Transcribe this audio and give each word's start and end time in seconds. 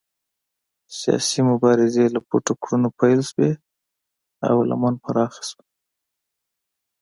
سیاسي 0.99 1.39
مبارزې 1.49 2.05
له 2.15 2.19
پټو 2.27 2.53
کړنو 2.63 2.89
پیل 2.99 3.19
شوې 3.29 3.51
او 4.47 4.55
لمن 4.69 4.93
یې 4.97 5.01
پراخه 5.03 5.41
شوه. 5.49 5.63